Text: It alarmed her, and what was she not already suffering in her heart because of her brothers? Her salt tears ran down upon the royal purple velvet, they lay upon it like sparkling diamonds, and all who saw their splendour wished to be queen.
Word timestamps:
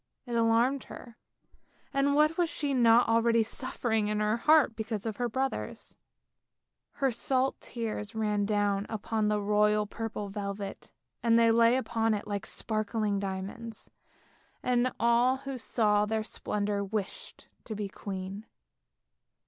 It 0.25 0.33
alarmed 0.35 0.85
her, 0.85 1.15
and 1.93 2.15
what 2.15 2.35
was 2.35 2.49
she 2.49 2.73
not 2.73 3.07
already 3.07 3.43
suffering 3.43 4.07
in 4.07 4.19
her 4.19 4.37
heart 4.37 4.75
because 4.75 5.05
of 5.05 5.17
her 5.17 5.29
brothers? 5.29 5.95
Her 6.93 7.11
salt 7.11 7.61
tears 7.61 8.15
ran 8.15 8.47
down 8.47 8.87
upon 8.89 9.27
the 9.27 9.39
royal 9.39 9.85
purple 9.85 10.27
velvet, 10.27 10.89
they 11.21 11.51
lay 11.51 11.75
upon 11.75 12.15
it 12.15 12.25
like 12.25 12.47
sparkling 12.47 13.19
diamonds, 13.19 13.91
and 14.63 14.91
all 14.99 15.37
who 15.37 15.55
saw 15.55 16.07
their 16.07 16.23
splendour 16.23 16.83
wished 16.83 17.47
to 17.65 17.75
be 17.75 17.87
queen. 17.87 18.47